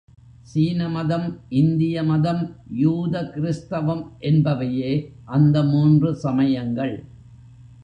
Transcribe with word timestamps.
சீன 0.41 0.89
மதம், 0.89 1.39
இந்திய 1.49 2.03
மதம், 2.03 2.41
யூத 2.69 3.31
கிறிஸ்தவம் 3.35 4.03
என்பவையே 4.19 4.91
அந்த 5.25 5.63
மூன்று 5.63 6.15
சமயங்கள். 6.15 6.95